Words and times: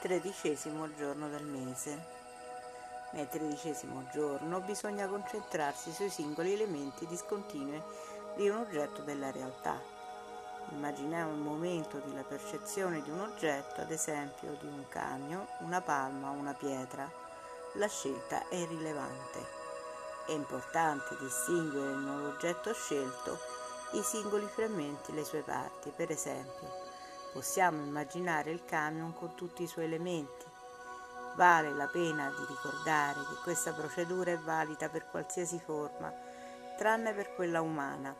tredicesimo 0.00 0.94
giorno 0.94 1.28
del 1.28 1.44
mese. 1.44 2.18
Nel 3.10 3.28
tredicesimo 3.28 4.06
giorno 4.10 4.60
bisogna 4.60 5.06
concentrarsi 5.06 5.92
sui 5.92 6.08
singoli 6.08 6.54
elementi 6.54 7.06
discontinui 7.06 7.82
di 8.34 8.48
un 8.48 8.56
oggetto 8.56 9.02
della 9.02 9.30
realtà. 9.30 9.78
Immaginiamo 10.70 11.32
il 11.32 11.40
momento 11.40 11.98
della 11.98 12.22
percezione 12.22 13.02
di 13.02 13.10
un 13.10 13.20
oggetto, 13.20 13.82
ad 13.82 13.90
esempio 13.90 14.56
di 14.58 14.66
un 14.66 14.86
camion, 14.88 15.46
una 15.58 15.82
palma 15.82 16.30
o 16.30 16.32
una 16.32 16.54
pietra. 16.54 17.10
La 17.74 17.88
scelta 17.88 18.48
è 18.48 18.66
rilevante. 18.66 19.58
È 20.26 20.32
importante 20.32 21.14
distinguere 21.18 21.94
nell'oggetto 21.94 22.72
scelto 22.72 23.38
i 23.92 24.02
singoli 24.02 24.46
frammenti, 24.46 25.12
le 25.12 25.24
sue 25.24 25.42
parti. 25.42 25.92
Per 25.94 26.10
esempio, 26.10 26.88
possiamo 27.32 27.82
immaginare 27.82 28.50
il 28.50 28.64
camion 28.64 29.14
con 29.14 29.34
tutti 29.34 29.62
i 29.62 29.66
suoi 29.66 29.84
elementi. 29.84 30.46
Vale 31.36 31.72
la 31.72 31.86
pena 31.86 32.28
di 32.28 32.44
ricordare 32.48 33.20
che 33.20 33.40
questa 33.42 33.72
procedura 33.72 34.32
è 34.32 34.38
valida 34.38 34.88
per 34.88 35.08
qualsiasi 35.10 35.60
forma, 35.60 36.12
tranne 36.76 37.12
per 37.12 37.34
quella 37.34 37.60
umana. 37.60 38.14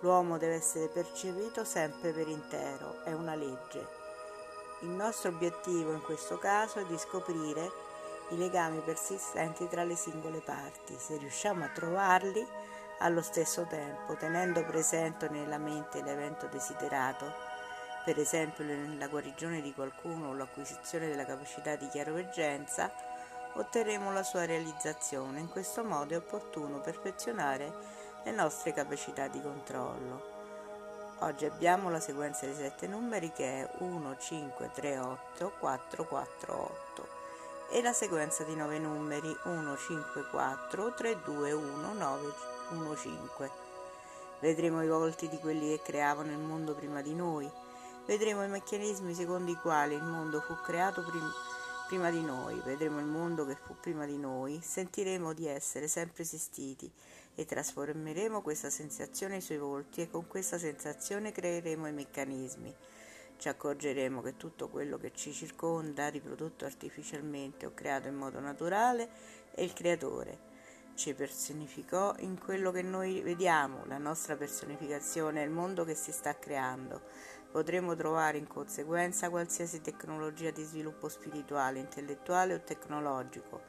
L'uomo 0.00 0.38
deve 0.38 0.54
essere 0.54 0.88
percepito 0.88 1.64
sempre 1.64 2.12
per 2.12 2.28
intero, 2.28 3.02
è 3.04 3.12
una 3.12 3.34
legge. 3.34 4.02
Il 4.80 4.90
nostro 4.90 5.30
obiettivo 5.30 5.92
in 5.92 6.02
questo 6.02 6.38
caso 6.38 6.78
è 6.78 6.84
di 6.84 6.98
scoprire 6.98 7.70
i 8.30 8.36
legami 8.36 8.80
persistenti 8.80 9.66
tra 9.68 9.82
le 9.84 9.96
singole 9.96 10.40
parti. 10.40 10.96
Se 10.98 11.16
riusciamo 11.16 11.64
a 11.64 11.68
trovarli 11.68 12.46
allo 12.98 13.22
stesso 13.22 13.66
tempo, 13.66 14.14
tenendo 14.14 14.64
presente 14.64 15.28
nella 15.28 15.58
mente 15.58 16.02
l'evento 16.02 16.46
desiderato, 16.46 17.52
per 18.04 18.18
esempio 18.18 18.64
nella 18.64 19.08
guarigione 19.08 19.62
di 19.62 19.72
qualcuno 19.72 20.28
o 20.28 20.34
l'acquisizione 20.34 21.08
della 21.08 21.24
capacità 21.24 21.74
di 21.74 21.88
chiaroveggenza, 21.88 22.92
otterremo 23.54 24.12
la 24.12 24.22
sua 24.22 24.44
realizzazione. 24.44 25.40
In 25.40 25.48
questo 25.48 25.82
modo 25.84 26.12
è 26.12 26.18
opportuno 26.18 26.80
perfezionare 26.80 27.72
le 28.24 28.30
nostre 28.32 28.74
capacità 28.74 29.26
di 29.28 29.40
controllo. 29.40 30.32
Oggi 31.20 31.46
abbiamo 31.46 31.88
la 31.88 32.00
sequenza 32.00 32.44
dei 32.44 32.54
sette 32.54 32.86
numeri 32.86 33.32
che 33.32 33.62
è 33.62 33.70
1, 33.78 34.16
5, 34.18 34.70
3, 34.74 34.98
8, 34.98 35.52
4, 35.58 36.04
4, 36.04 36.54
8 36.54 37.08
e 37.70 37.80
la 37.80 37.92
sequenza 37.92 38.44
di 38.44 38.54
9 38.54 38.78
numeri 38.78 39.34
1, 39.44 39.76
5, 39.76 40.26
4, 40.30 40.92
3, 40.92 41.22
2, 41.24 41.52
1, 41.52 41.92
9, 41.94 42.32
1, 42.70 42.96
5. 42.96 43.50
Vedremo 44.40 44.82
i 44.82 44.88
volti 44.88 45.28
di 45.28 45.38
quelli 45.38 45.68
che 45.70 45.80
creavano 45.82 46.32
il 46.32 46.38
mondo 46.38 46.74
prima 46.74 47.00
di 47.00 47.14
noi, 47.14 47.50
vedremo 48.06 48.44
i 48.44 48.48
meccanismi 48.48 49.14
secondo 49.14 49.50
i 49.50 49.56
quali 49.56 49.94
il 49.94 50.02
mondo 50.02 50.40
fu 50.40 50.54
creato 50.62 51.02
prim- 51.02 51.32
prima 51.88 52.10
di 52.10 52.22
noi, 52.22 52.60
vedremo 52.64 52.98
il 52.98 53.06
mondo 53.06 53.44
che 53.44 53.56
fu 53.56 53.76
prima 53.80 54.06
di 54.06 54.16
noi, 54.16 54.60
sentiremo 54.62 55.32
di 55.32 55.46
essere 55.46 55.88
sempre 55.88 56.22
esistiti 56.22 56.90
e 57.34 57.44
trasformeremo 57.44 58.42
questa 58.42 58.70
sensazione 58.70 59.40
sui 59.40 59.58
volti 59.58 60.00
e 60.00 60.10
con 60.10 60.26
questa 60.26 60.58
sensazione 60.58 61.32
creeremo 61.32 61.86
i 61.86 61.92
meccanismi 61.92 62.74
ci 63.38 63.48
accorgeremo 63.48 64.22
che 64.22 64.36
tutto 64.36 64.68
quello 64.68 64.96
che 64.96 65.12
ci 65.12 65.32
circonda, 65.32 66.08
riprodotto 66.08 66.64
artificialmente 66.64 67.66
o 67.66 67.74
creato 67.74 68.08
in 68.08 68.14
modo 68.14 68.40
naturale, 68.40 69.08
è 69.50 69.60
il 69.60 69.72
creatore. 69.72 70.52
Ci 70.94 71.12
personificò 71.14 72.14
in 72.20 72.38
quello 72.38 72.70
che 72.70 72.82
noi 72.82 73.20
vediamo, 73.20 73.84
la 73.86 73.98
nostra 73.98 74.36
personificazione 74.36 75.42
è 75.42 75.44
il 75.44 75.50
mondo 75.50 75.84
che 75.84 75.94
si 75.94 76.12
sta 76.12 76.38
creando. 76.38 77.02
Potremo 77.54 77.94
trovare 77.94 78.36
in 78.36 78.48
conseguenza 78.48 79.30
qualsiasi 79.30 79.80
tecnologia 79.80 80.50
di 80.50 80.64
sviluppo 80.64 81.08
spirituale, 81.08 81.78
intellettuale 81.78 82.54
o 82.54 82.60
tecnologico, 82.64 83.62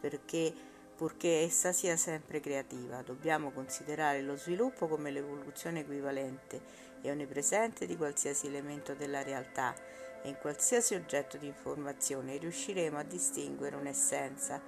perché 0.00 0.52
purché 0.96 1.42
essa 1.42 1.70
sia 1.70 1.96
sempre 1.96 2.40
creativa. 2.40 3.00
Dobbiamo 3.02 3.52
considerare 3.52 4.22
lo 4.22 4.34
sviluppo 4.34 4.88
come 4.88 5.12
l'evoluzione 5.12 5.82
equivalente 5.82 6.60
e 7.00 7.12
onnipresente 7.12 7.86
di 7.86 7.96
qualsiasi 7.96 8.48
elemento 8.48 8.94
della 8.94 9.22
realtà 9.22 9.72
e 10.20 10.28
in 10.28 10.36
qualsiasi 10.40 10.96
oggetto 10.96 11.36
di 11.36 11.46
informazione 11.46 12.38
riusciremo 12.38 12.98
a 12.98 13.04
distinguere 13.04 13.76
un'essenza 13.76 14.60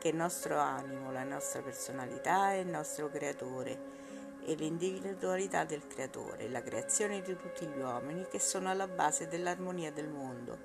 che 0.00 0.08
è 0.08 0.10
il 0.10 0.16
nostro 0.16 0.58
animo, 0.58 1.12
la 1.12 1.22
nostra 1.22 1.62
personalità 1.62 2.54
e 2.54 2.62
il 2.62 2.66
nostro 2.66 3.08
creatore 3.08 4.05
e 4.46 4.54
l'individualità 4.54 5.64
del 5.64 5.86
creatore, 5.88 6.48
la 6.48 6.62
creazione 6.62 7.20
di 7.20 7.36
tutti 7.36 7.66
gli 7.66 7.78
uomini 7.78 8.26
che 8.28 8.38
sono 8.38 8.70
alla 8.70 8.86
base 8.86 9.26
dell'armonia 9.26 9.90
del 9.90 10.08
mondo, 10.08 10.58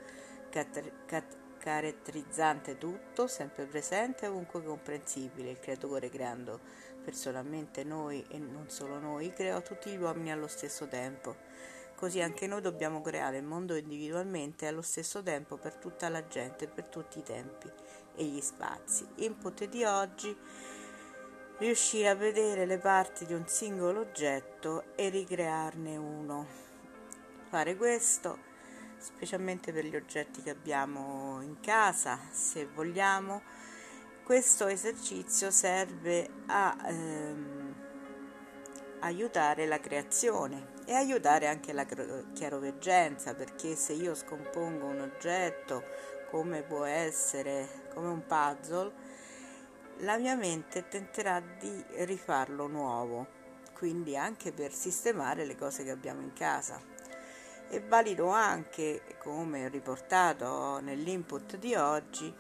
cat- 0.50 1.06
cat- 1.06 1.38
caratterizzante 1.58 2.78
tutto, 2.78 3.26
sempre 3.26 3.66
presente 3.66 4.26
e 4.26 4.28
ovunque 4.30 4.64
comprensibile, 4.64 5.52
il 5.52 5.60
creatore 5.60 6.10
creando 6.10 6.60
personalmente 7.04 7.84
noi 7.84 8.24
e 8.30 8.38
non 8.38 8.70
solo 8.70 9.00
noi, 9.00 9.32
creò 9.32 9.62
tutti 9.62 9.90
gli 9.90 9.98
uomini 9.98 10.32
allo 10.32 10.48
stesso 10.48 10.88
tempo. 10.88 11.36
Così 11.96 12.22
anche 12.22 12.48
noi 12.48 12.62
dobbiamo 12.62 13.02
creare 13.02 13.38
il 13.38 13.44
mondo 13.44 13.76
individualmente 13.76 14.66
e 14.66 14.70
allo 14.70 14.82
stesso 14.82 15.22
tempo 15.22 15.58
per 15.58 15.76
tutta 15.76 16.10
la 16.10 16.28
gente, 16.28 16.68
per 16.68 16.86
tutti 16.86 17.20
i 17.20 17.24
tempi 17.24 17.72
e 18.16 18.24
gli 18.24 18.42
spazi. 18.42 19.08
Input 19.18 19.66
di 19.66 19.84
oggi 19.84 20.36
riuscire 21.62 22.10
a 22.10 22.16
vedere 22.16 22.66
le 22.66 22.80
parti 22.80 23.24
di 23.28 23.36
un 23.36 23.48
singolo 23.48 24.00
oggetto 24.00 24.96
e 24.96 25.10
ricrearne 25.10 25.96
uno. 25.96 26.48
Fare 27.50 27.76
questo 27.76 28.50
specialmente 28.98 29.72
per 29.72 29.86
gli 29.86 29.96
oggetti 29.96 30.42
che 30.42 30.50
abbiamo 30.50 31.40
in 31.42 31.60
casa, 31.60 32.18
se 32.32 32.66
vogliamo. 32.66 33.44
Questo 34.24 34.66
esercizio 34.66 35.52
serve 35.52 36.28
a 36.48 36.76
ehm, 36.84 37.76
aiutare 39.02 39.68
la 39.68 39.80
creazione 39.80 40.70
e 40.86 40.94
aiutare 40.94 41.46
anche 41.48 41.74
la 41.74 41.86
chiaroveggenza, 42.34 43.36
perché 43.36 43.76
se 43.76 43.94
io 43.94 44.16
scompongo 44.16 44.88
un 44.88 45.02
oggetto 45.02 45.84
come 46.32 46.64
può 46.64 46.86
essere, 46.86 47.86
come 47.94 48.08
un 48.08 48.26
puzzle, 48.26 49.11
la 50.02 50.18
mia 50.18 50.36
mente 50.36 50.88
tenterà 50.88 51.40
di 51.40 51.84
rifarlo 52.06 52.68
nuovo, 52.68 53.28
quindi 53.74 54.18
anche 54.18 54.52
per 54.52 54.74
sistemare 54.74 55.46
le 55.46 55.56
cose 55.56 55.84
che 55.84 55.92
abbiamo 55.92 56.22
in 56.22 56.34
casa. 56.34 56.80
È 57.68 57.82
valido 57.82 58.30
anche, 58.30 59.02
come 59.20 59.70
riportato 59.70 60.80
nell'input 60.80 61.58
di 61.58 61.76
oggi, 61.76 62.34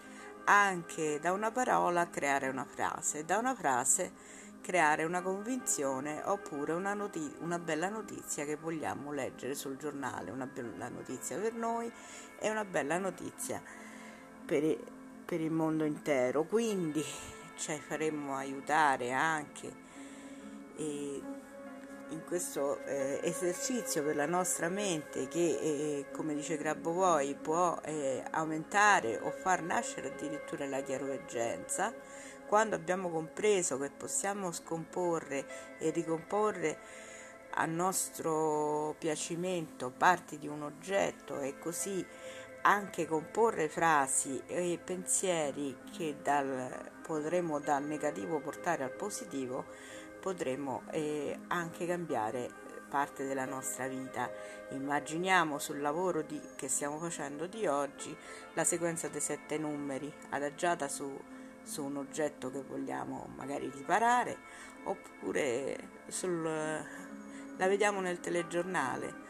anche 0.46 1.20
da 1.20 1.32
una 1.32 1.52
parola 1.52 2.10
creare 2.10 2.48
una 2.48 2.66
frase, 2.66 3.26
da 3.26 3.38
una 3.38 3.56
frase 3.56 4.40
creare 4.62 5.04
una 5.06 5.22
convinzione 5.22 6.22
oppure 6.24 6.74
una, 6.74 6.94
noti- 6.94 7.36
una 7.40 7.58
bella 7.58 7.90
notizia 7.90 8.46
che 8.46 8.56
vogliamo 8.56 9.12
leggere 9.12 9.56
sul 9.56 9.78
giornale, 9.78 10.32
una 10.32 10.46
bella 10.46 10.88
notizia 10.88 11.38
per 11.40 11.54
noi 11.54 11.92
e 12.40 12.50
una 12.50 12.66
bella 12.66 12.98
notizia 12.98 13.62
per, 14.46 14.78
per 15.26 15.42
il 15.42 15.52
mondo 15.52 15.84
intero. 15.84 16.44
Quindi 16.44 17.04
ci 17.62 17.80
faremo 17.80 18.36
aiutare 18.36 19.12
anche. 19.12 19.72
E 20.78 21.22
in 22.10 22.24
questo 22.26 22.84
eh, 22.86 23.20
esercizio 23.24 24.04
per 24.04 24.16
la 24.16 24.26
nostra 24.26 24.68
mente 24.68 25.28
che, 25.28 25.60
eh, 25.62 26.06
come 26.12 26.34
dice 26.34 26.58
Grabovoi, 26.58 27.36
può 27.36 27.80
eh, 27.86 28.24
aumentare 28.32 29.20
o 29.20 29.30
far 29.30 29.62
nascere 29.62 30.12
addirittura 30.12 30.66
la 30.66 30.82
chiaroveggenza, 30.82 31.94
quando 32.48 32.76
abbiamo 32.76 33.10
compreso 33.10 33.78
che 33.78 33.92
possiamo 33.92 34.52
scomporre 34.52 35.78
e 35.78 35.92
ricomporre 35.92 36.80
a 37.52 37.66
nostro 37.66 38.96
piacimento 38.98 39.94
parti 39.96 40.40
di 40.40 40.48
un 40.48 40.64
oggetto 40.64 41.40
e 41.40 41.60
così 41.60 42.06
anche 42.62 43.06
comporre 43.06 43.70
frasi 43.70 44.42
e 44.46 44.80
pensieri 44.84 45.78
che 45.96 46.18
dal, 46.22 46.92
potremo 47.02 47.60
dal 47.60 47.84
negativo 47.84 48.40
portare 48.40 48.84
al 48.84 48.92
positivo, 48.92 49.66
potremo 50.20 50.84
eh, 50.92 51.40
anche 51.48 51.86
cambiare 51.86 52.50
parte 52.90 53.26
della 53.26 53.46
nostra 53.46 53.88
vita. 53.88 54.30
Immaginiamo 54.72 55.58
sul 55.58 55.80
lavoro 55.80 56.22
di, 56.22 56.40
che 56.56 56.68
stiamo 56.68 57.00
facendo 57.00 57.48
di 57.48 57.66
oggi 57.66 58.16
la 58.54 58.64
sequenza 58.64 59.08
dei 59.08 59.22
sette 59.22 59.58
numeri 59.58 60.14
adagiata 60.30 60.88
su, 60.88 61.18
su 61.64 61.84
un 61.84 61.98
oggetto 61.98 62.52
che 62.52 62.62
vogliamo 62.62 63.30
magari 63.36 63.70
riparare 63.70 64.38
oppure 64.84 66.02
sul, 66.08 66.44
la 66.44 67.68
vediamo 67.68 68.02
nel 68.02 68.20
telegiornale 68.20 69.30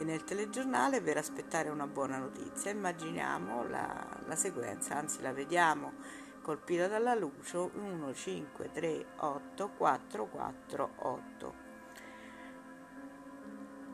e 0.00 0.04
nel 0.04 0.24
telegiornale 0.24 1.02
per 1.02 1.18
aspettare 1.18 1.68
una 1.68 1.86
buona 1.86 2.16
notizia. 2.16 2.70
Immaginiamo 2.70 3.68
la, 3.68 4.06
la 4.24 4.34
sequenza, 4.34 4.96
anzi 4.96 5.20
la 5.20 5.32
vediamo 5.32 5.92
colpita 6.40 6.88
dalla 6.88 7.14
luce 7.14 7.58
1, 7.58 8.14
5, 8.14 8.70
3, 8.72 9.06
8, 9.16 9.70
4, 9.76 10.26
4, 10.26 10.90
8. 10.96 11.54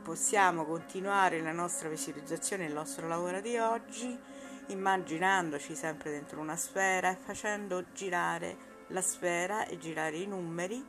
Possiamo 0.05 0.65
continuare 0.65 1.41
la 1.41 1.51
nostra 1.51 1.89
visualizzazione, 1.89 2.67
il 2.67 2.73
nostro 2.73 3.09
lavoro 3.09 3.41
di 3.41 3.59
oggi 3.59 4.17
immaginandoci 4.69 5.75
sempre 5.75 6.13
dentro 6.13 6.41
una 6.41 6.57
sfera 6.57 7.11
e 7.11 7.17
facendo 7.17 7.87
girare 7.93 8.75
la 8.89 9.03
sfera 9.03 9.67
e 9.67 9.77
girare 9.79 10.17
i 10.19 10.27
numeri 10.27 10.85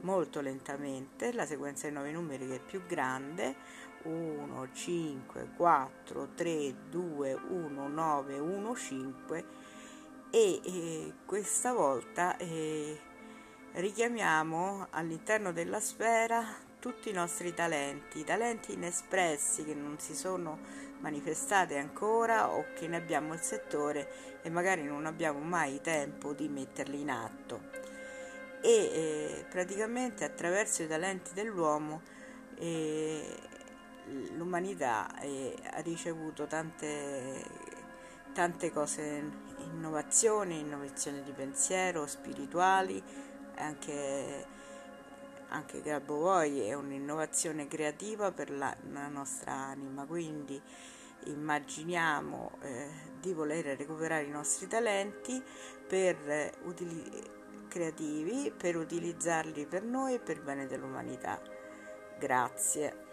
molto 0.00 0.40
lentamente, 0.40 1.32
la 1.32 1.44
sequenza 1.44 1.82
dei 1.86 1.92
nuovi 1.92 2.12
numeri 2.12 2.46
che 2.46 2.56
è 2.56 2.60
più 2.60 2.84
grande, 2.86 3.54
1, 4.04 4.68
5, 4.72 5.48
4, 5.56 6.28
3, 6.34 6.74
2, 6.90 7.32
1, 7.32 7.88
9, 7.88 8.38
1, 8.38 8.74
5 8.74 9.44
e 10.30 10.60
eh, 10.64 11.12
questa 11.24 11.72
volta 11.72 12.36
eh, 12.36 12.98
richiamiamo 13.72 14.88
all'interno 14.90 15.52
della 15.52 15.80
sfera 15.80 16.44
tutti 16.78 17.08
i 17.08 17.12
nostri 17.12 17.54
talenti, 17.54 18.24
talenti 18.24 18.74
inespressi 18.74 19.64
che 19.64 19.74
non 19.74 19.98
si 19.98 20.14
sono 20.14 20.58
manifestati 21.00 21.74
ancora 21.74 22.50
o 22.50 22.66
che 22.74 22.86
ne 22.88 22.96
abbiamo 22.96 23.32
il 23.32 23.40
settore 23.40 24.40
e 24.42 24.50
magari 24.50 24.82
non 24.82 25.06
abbiamo 25.06 25.38
mai 25.38 25.80
tempo 25.80 26.32
di 26.32 26.48
metterli 26.48 27.00
in 27.00 27.10
atto. 27.10 27.60
E 28.60 28.70
eh, 28.70 29.44
praticamente 29.48 30.24
attraverso 30.24 30.82
i 30.82 30.86
talenti 30.86 31.32
dell'uomo 31.32 32.02
eh, 32.56 33.24
l'umanità 34.54 35.08
eh, 35.20 35.56
ha 35.72 35.80
ricevuto 35.80 36.46
tante, 36.46 37.44
tante 38.32 38.70
cose, 38.70 39.30
innovazioni, 39.58 40.60
innovazioni 40.60 41.22
di 41.24 41.32
pensiero, 41.32 42.06
spirituali, 42.06 43.02
anche 43.56 44.52
anche 45.48 45.82
Grabovoi 45.82 46.62
è 46.62 46.74
un'innovazione 46.74 47.68
creativa 47.68 48.32
per 48.32 48.50
la, 48.50 48.74
la 48.90 49.06
nostra 49.06 49.52
anima, 49.52 50.04
quindi 50.04 50.60
immaginiamo 51.26 52.58
eh, 52.60 52.88
di 53.20 53.32
voler 53.32 53.76
recuperare 53.76 54.24
i 54.24 54.30
nostri 54.30 54.66
talenti 54.66 55.40
per, 55.86 56.16
eh, 56.28 56.52
utili- 56.64 57.22
creativi 57.68 58.52
per 58.56 58.76
utilizzarli 58.76 59.66
per 59.66 59.84
noi 59.84 60.14
e 60.14 60.18
per 60.18 60.36
il 60.36 60.42
bene 60.42 60.66
dell'umanità. 60.66 61.40
Grazie. 62.18 63.03